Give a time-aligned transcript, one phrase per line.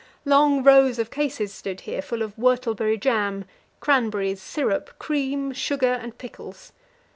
[0.25, 3.45] Long rows of cases stood here, full of whortleberry jam,
[3.79, 6.73] cranberries, syrup, cream, sugar, and pickles.